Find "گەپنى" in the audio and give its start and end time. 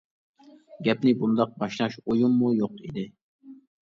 0.87-1.13